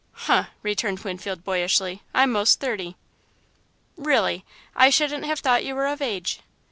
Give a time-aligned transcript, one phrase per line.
[0.13, 2.95] "Huh!" returned Winfield, boyishly, "I'm most thirty."
[3.95, 4.43] "Really?
[4.75, 6.39] I shouldn't have thought you were of age."